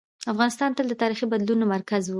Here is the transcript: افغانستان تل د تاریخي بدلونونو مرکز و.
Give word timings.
افغانستان 0.33 0.69
تل 0.77 0.85
د 0.89 0.93
تاریخي 1.03 1.25
بدلونونو 1.31 1.65
مرکز 1.75 2.03
و. 2.07 2.09